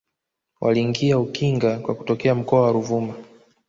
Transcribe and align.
Waliingia 0.61 1.19
Ukinga 1.19 1.79
kwa 1.79 1.95
kutokea 1.95 2.35
mkoa 2.35 2.61
wa 2.61 2.71
Ruvuma 2.71 3.13